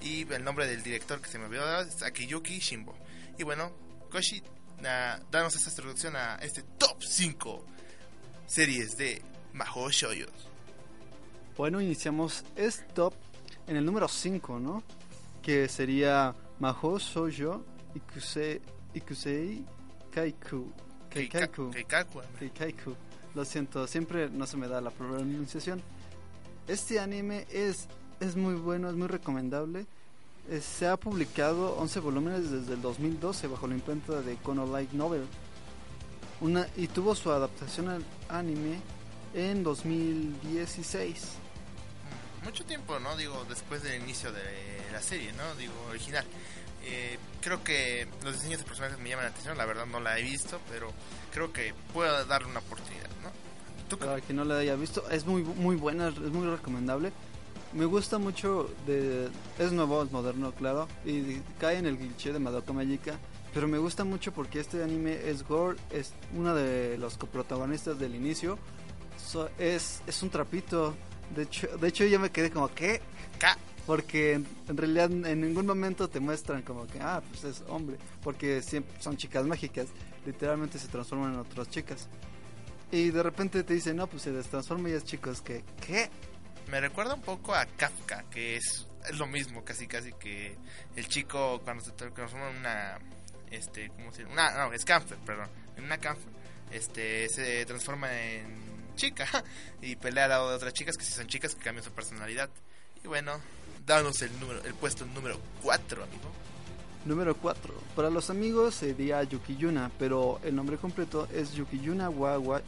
[0.00, 2.96] Y el nombre del director que se me olvidó es Akiyuki Shimbo.
[3.38, 3.72] Y bueno,
[4.10, 4.42] Koshi,
[4.80, 7.64] na- danos esta introducción a este top 5
[8.48, 10.30] series de Mahou Shoyos.
[11.56, 12.44] Bueno, iniciamos
[12.94, 13.14] top
[13.66, 14.82] en el número 5, ¿no?
[15.42, 18.60] Que sería Mahou Shoujo Ikuse,
[18.94, 19.64] Ikusei
[20.10, 20.72] Kaiku.
[21.10, 21.70] Keikaku.
[22.38, 22.94] Keikaiku.
[23.34, 25.82] Lo siento, siempre no se me da la pronunciación.
[26.66, 27.88] Este anime es,
[28.20, 29.86] es muy bueno, es muy recomendable.
[30.50, 34.92] Eh, se ha publicado 11 volúmenes desde el 2012 bajo la imprenta de Kono Light
[34.92, 35.26] Novel.
[36.40, 38.78] Una, y tuvo su adaptación al anime
[39.34, 41.28] en 2016.
[42.44, 43.16] mucho tiempo, ¿no?
[43.16, 44.42] Digo, después del inicio de
[44.92, 45.54] la serie, ¿no?
[45.56, 46.24] Digo, original.
[46.84, 50.18] Eh, creo que los diseños de personajes me llaman la atención, la verdad no la
[50.18, 50.92] he visto, pero
[51.32, 53.96] creo que puedo darle una oportunidad, ¿no?
[53.98, 57.12] Para quien no la haya visto, es muy muy buena, es muy recomendable.
[57.72, 62.38] Me gusta mucho de es nuevo, es moderno, claro, y cae en el cliché de
[62.38, 63.18] Madoka Magica,
[63.52, 68.14] pero me gusta mucho porque este anime es gore, es uno de los coprotagonistas del
[68.14, 68.58] inicio.
[69.28, 70.96] So- es es un trapito.
[71.34, 73.00] De hecho, de hecho yo me quedé como, ¿qué?
[73.86, 77.96] Porque en, en realidad en ningún momento te muestran como que, ah, pues es hombre.
[78.22, 79.86] Porque siempre son chicas mágicas.
[80.26, 82.08] Literalmente se transforman en otras chicas.
[82.90, 86.08] Y de repente te dicen, no, pues se destransforma y es chicos que, ¿qué?
[86.70, 90.56] Me recuerda un poco a Kafka, que es es lo mismo, casi casi que
[90.96, 92.98] el chico cuando se tra- transforma en una
[93.50, 94.32] este, ¿cómo se llama?
[94.34, 96.30] Una, no, es Camfer, perdón, en una Camfer,
[96.72, 98.46] este se transforma en
[98.98, 99.26] chica
[99.80, 102.50] y pelea al lado de otras chicas que si son chicas que cambian su personalidad.
[103.02, 103.32] Y bueno,
[103.86, 106.30] danos el número el puesto número 4, amigo.
[107.06, 107.72] Número 4.
[107.96, 112.60] Para los amigos sería Yukiyuna, pero el nombre completo es Yukiyuna Wawa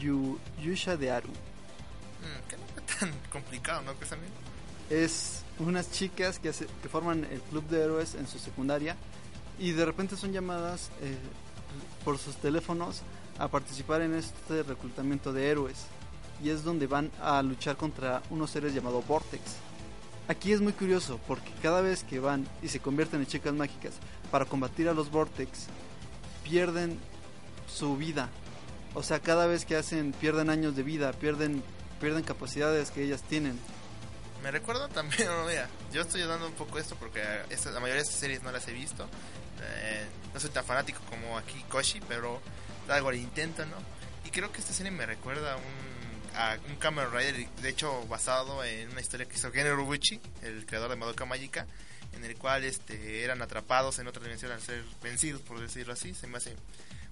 [0.00, 1.28] Yu, Yusha de Aru.
[1.28, 3.94] Mm, que no fue tan complicado, ¿no?
[3.94, 4.32] ¿Crees, amigo?
[4.88, 8.96] Es unas chicas que, hace- que forman el club de héroes en su secundaria
[9.58, 11.16] y de repente son llamadas eh,
[12.04, 13.02] por sus teléfonos
[13.38, 15.76] a participar en este reclutamiento de héroes
[16.42, 19.42] y es donde van a luchar contra unos seres llamados Vortex.
[20.28, 23.94] Aquí es muy curioso porque cada vez que van y se convierten en chicas mágicas
[24.30, 25.66] para combatir a los Vortex
[26.44, 26.98] pierden
[27.72, 28.28] su vida.
[28.94, 31.62] O sea, cada vez que hacen pierden años de vida, pierden
[32.00, 33.58] pierden capacidades que ellas tienen.
[34.42, 38.02] Me recuerda también, mira, yo estoy dando un poco esto porque esta- la mayoría de
[38.02, 39.04] estas series no las he visto.
[39.62, 42.40] Eh, no soy tan fanático como aquí Koshi, pero
[42.88, 43.76] algo le intento, ¿no?
[44.24, 48.06] Y creo que esta serie me recuerda a un, a un Kamen Rider, de hecho
[48.06, 51.66] basado en una historia que hizo Gen Urobuchi, el creador de Madoka Magica,
[52.12, 56.14] en el cual este, eran atrapados en otra dimensión al ser vencidos, por decirlo así.
[56.14, 56.56] Se me hace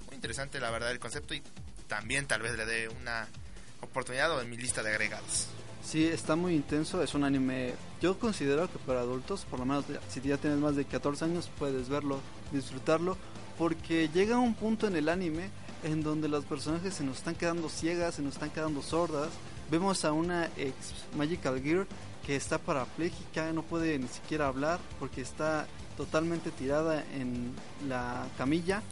[0.06, 1.42] muy interesante la verdad el concepto y
[1.86, 3.28] también tal vez le dé una
[3.80, 5.48] oportunidad o en mi lista de agregados.
[5.84, 9.84] Sí, está muy intenso, es un anime, yo considero que para adultos, por lo menos
[10.08, 12.22] si ya tienes más de 14 años, puedes verlo,
[12.52, 13.18] disfrutarlo,
[13.58, 15.50] porque llega un punto en el anime
[15.84, 19.28] en donde los personajes se nos están quedando ciegas, se nos están quedando sordas.
[19.70, 20.74] Vemos a una ex
[21.16, 21.86] Magical Gear
[22.26, 25.66] que está parapléjica, no puede ni siquiera hablar porque está
[25.96, 27.54] totalmente tirada en
[27.86, 28.82] la camilla.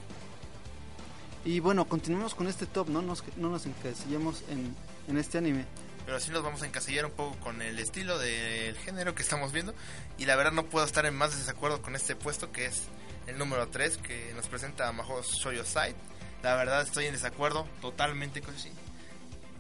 [1.45, 4.76] Y bueno, continuamos con este top, no nos, no nos encasillemos en,
[5.09, 5.64] en este anime.
[6.07, 9.51] pero sí nos vamos a encasillar un poco con el estilo del género que estamos
[9.51, 9.74] viendo
[10.18, 12.82] y la verdad no puedo estar en más desacuerdo con este puesto que es
[13.26, 15.97] el número 3 que nos presenta a Mahou Shoujo Side.
[16.43, 18.70] La verdad estoy en desacuerdo totalmente con sí.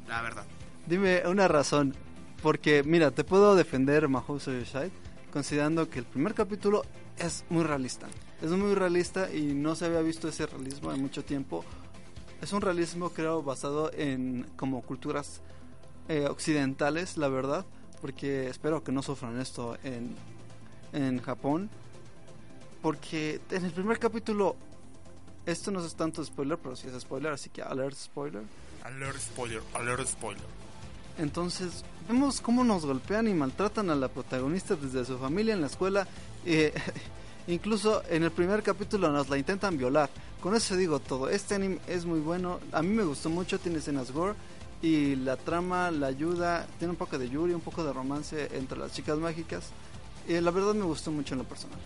[0.08, 0.44] La verdad.
[0.86, 1.94] Dime una razón,
[2.42, 4.90] porque mira, te puedo defender Mahou Shide
[5.32, 6.82] considerando que el primer capítulo
[7.18, 8.08] es muy realista.
[8.42, 11.64] Es muy realista y no se había visto ese realismo en mucho tiempo.
[12.40, 15.40] Es un realismo creo basado en como culturas
[16.08, 17.64] eh, occidentales, la verdad,
[18.00, 20.16] porque espero que no sufran esto en,
[20.92, 21.70] en Japón.
[22.82, 24.56] Porque en el primer capítulo,
[25.46, 28.42] esto no es tanto spoiler, pero sí es spoiler, así que alert spoiler.
[28.84, 30.44] Alert spoiler, alert spoiler.
[31.18, 35.66] Entonces, vemos cómo nos golpean y maltratan a la protagonista desde su familia en la
[35.66, 36.06] escuela.
[36.46, 36.72] eh,
[37.48, 40.08] incluso en el primer capítulo nos la intentan violar.
[40.40, 41.28] Con eso digo todo.
[41.28, 42.58] Este anime es muy bueno.
[42.72, 43.58] A mí me gustó mucho.
[43.58, 44.34] Tiene escenas gore.
[44.80, 46.66] Y la trama, la ayuda.
[46.78, 49.70] Tiene un poco de Yuri, un poco de romance entre las chicas mágicas.
[50.26, 51.78] Y la verdad me gustó mucho en lo personal.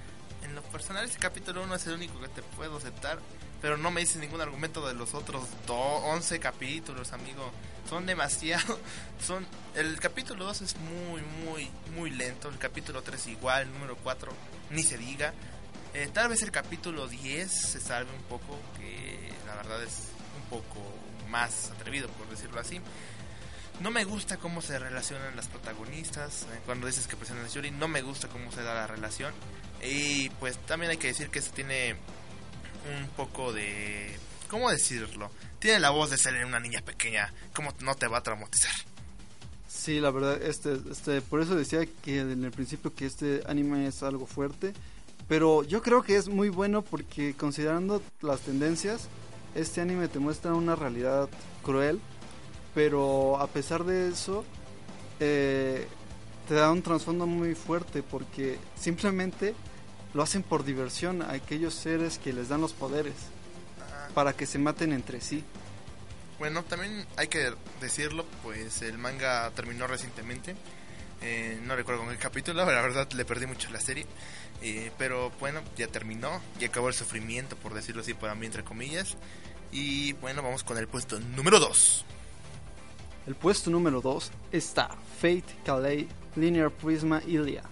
[0.42, 3.18] En lo personal ese capítulo 1 es el único que te puedo aceptar,
[3.62, 7.50] pero no me dices ningún argumento de los otros do- 11 capítulos, amigo.
[7.88, 8.78] Son demasiado,
[9.26, 13.96] son el capítulo 2 es muy muy muy lento, el capítulo 3 igual, el número
[13.96, 14.32] 4
[14.70, 15.32] ni se diga.
[15.94, 20.09] Eh, tal vez el capítulo 10 se salve un poco, que la verdad es
[20.42, 20.80] un poco
[21.30, 22.80] más atrevido por decirlo así.
[23.80, 26.42] No me gusta cómo se relacionan las protagonistas.
[26.52, 29.32] eh, Cuando dices que presionan a Yuri, no me gusta cómo se da la relación.
[29.82, 31.96] Y pues también hay que decir que esto tiene
[32.87, 34.16] un poco de...
[34.49, 35.30] ¿Cómo decirlo?
[35.59, 37.32] Tiene la voz de ser una niña pequeña.
[37.55, 38.72] ¿Cómo no te va a traumatizar?
[39.66, 43.87] Sí, la verdad, este, este, por eso decía que en el principio que este anime
[43.87, 44.72] es algo fuerte,
[45.28, 49.09] pero yo creo que es muy bueno porque considerando las tendencias,
[49.55, 51.28] este anime te muestra una realidad
[51.62, 52.01] cruel,
[52.74, 54.45] pero a pesar de eso,
[55.20, 55.87] eh,
[56.49, 59.55] te da un trasfondo muy fuerte porque simplemente
[60.16, 63.12] lo hacen por diversión a aquellos seres que les dan los poderes,
[64.14, 65.44] para que se maten entre sí.
[66.38, 67.52] Bueno, también hay que
[67.82, 70.56] decirlo, pues el manga terminó recientemente.
[71.20, 74.06] Eh, no recuerdo con qué capítulo, la verdad le perdí mucho la serie.
[74.62, 78.64] Eh, pero bueno, ya terminó, ya acabó el sufrimiento, por decirlo así, para mí, entre
[78.64, 79.18] comillas.
[79.70, 82.06] Y bueno, vamos con el puesto número 2.
[83.26, 84.88] El puesto número 2 está
[85.20, 86.06] Fate Calais
[86.36, 87.64] Linear Prisma Ilia.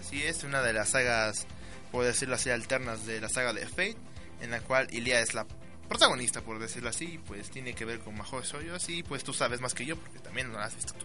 [0.00, 1.46] Así es, una de las sagas,
[1.90, 3.96] por decirlo así, alternas de la saga de Fate,
[4.40, 5.46] en la cual Ilia es la
[5.88, 9.60] protagonista, por decirlo así, pues tiene que ver con Mahou Shoujo, y pues tú sabes
[9.60, 11.04] más que yo, porque también lo has visto tú.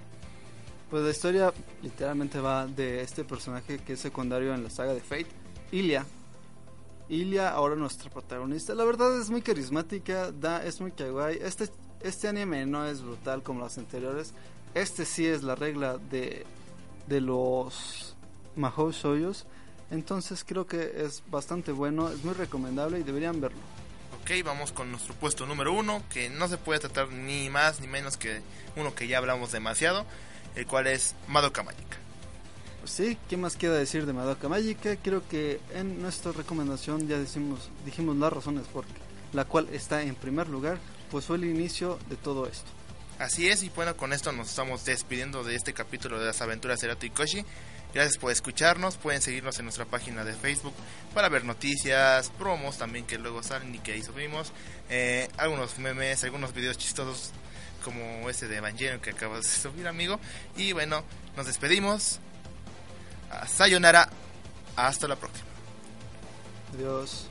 [0.89, 5.01] Pues la historia literalmente va de este personaje que es secundario en la saga de
[5.01, 5.27] Fate,
[5.71, 6.05] Ilia.
[7.09, 11.39] Ilia, ahora nuestra protagonista, la verdad es muy carismática, da, es muy kawaii.
[11.41, 11.69] Este,
[12.01, 14.33] este anime no es brutal como los anteriores.
[14.73, 16.45] Este sí es la regla de,
[17.07, 18.15] de los
[18.55, 19.45] Mahou Shoyos.
[19.91, 23.59] Entonces creo que es bastante bueno, es muy recomendable y deberían verlo.
[24.21, 27.87] Ok, vamos con nuestro puesto número uno, que no se puede tratar ni más ni
[27.87, 28.41] menos que
[28.75, 30.05] uno que ya hablamos demasiado,
[30.55, 31.97] el cual es Madoka Magica.
[32.79, 34.95] Pues sí, ¿qué más queda decir de Madoka Magica?
[34.95, 38.85] Creo que en nuestra recomendación ya decimos, dijimos las razones por
[39.33, 40.79] la cual está en primer lugar,
[41.11, 42.69] pues fue el inicio de todo esto.
[43.19, 46.81] Así es, y bueno, con esto nos estamos despidiendo de este capítulo de las aventuras
[46.81, 47.45] de Erato y Koshi.
[47.95, 50.73] Gracias por escucharnos, pueden seguirnos en nuestra página de Facebook
[51.13, 54.51] para ver noticias, promos también que luego salen y que ahí subimos,
[54.89, 57.31] eh, algunos memes, algunos videos chistosos
[57.85, 60.19] como ese de Evangelion que acabas de subir amigo.
[60.57, 61.05] Y bueno,
[61.37, 62.19] nos despedimos.
[63.47, 64.09] Sayonara,
[64.75, 65.47] hasta la próxima.
[66.73, 67.29] Adiós.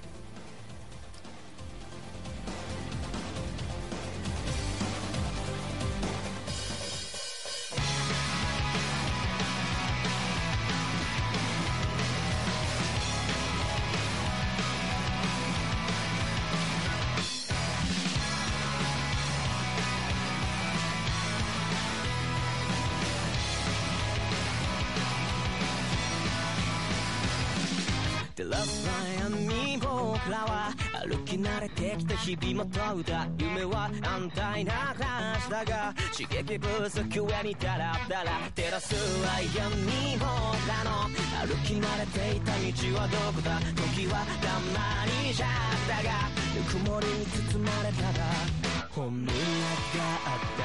[32.24, 40.24] 日々も問うた夢は安泰な話だが刺激不足上にダラダラ照らすは闇僕
[40.66, 41.04] らの
[41.44, 45.46] 歩き慣れていた道はどこだ時はたまにじゃ
[45.86, 48.24] だがぬくもりに包まれたら
[48.88, 50.64] 本音があった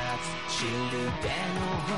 [0.49, 0.71] シル
[1.19, 1.27] ベ
[1.59, 1.91] の方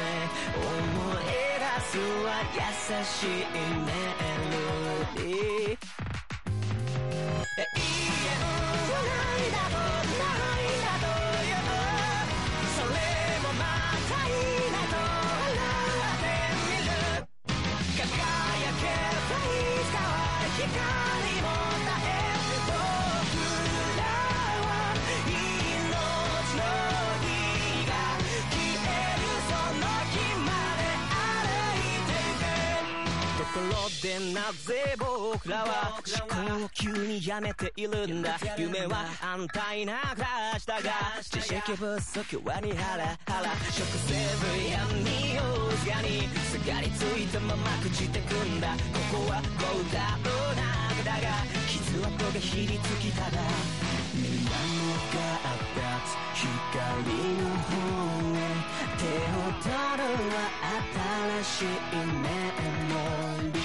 [0.00, 0.24] へ
[0.56, 1.28] 思い
[1.60, 2.64] 出すは優
[3.04, 3.44] しい
[3.84, 3.92] メ
[4.24, 4.64] ロ
[5.14, 6.04] ディー
[8.36, 8.53] 永
[34.34, 38.36] なぜ僕らは思考を急にやめているんだ？
[38.58, 40.90] 夢は安泰な暮らしだが
[41.22, 44.12] 知識不足はにハラハラ食せ
[44.42, 45.38] ぶや匂い
[45.86, 48.74] がにすがりついたまま朽ちてくんだ。
[49.12, 51.30] ここはゴーダの中だが
[51.68, 53.38] 傷跡がひりつきただ
[54.14, 54.58] みんなの
[55.14, 55.80] があった
[56.34, 56.42] 光
[57.38, 57.72] の方
[58.34, 58.42] へ。
[58.98, 60.02] 手を取る
[60.34, 60.36] は
[61.42, 61.66] 新しい
[62.06, 62.26] メ
[62.88, 62.92] モ
[63.52, 63.63] リー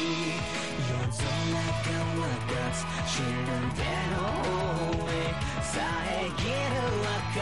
[2.69, 3.83] が渡すシルベ
[4.13, 5.33] の方へ
[5.63, 6.53] 遮る
[7.03, 7.41] は堅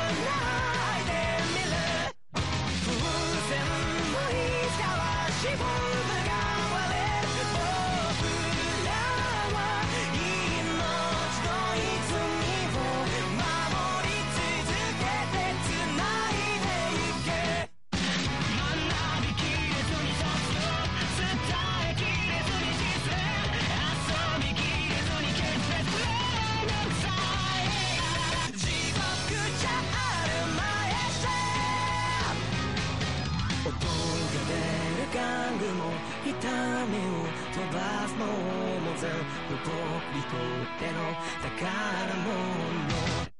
[35.60, 35.92] る玩具も
[36.26, 36.48] 痛
[36.88, 39.72] みを飛ばすのも全部僕
[40.16, 40.98] にとっての
[41.42, 41.72] 宝
[42.16, 43.35] 物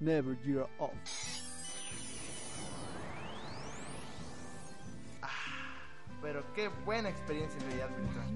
[0.00, 0.92] Never Year Off.
[5.22, 5.28] Ah,
[6.22, 8.30] pero qué buena experiencia en realidad virtual.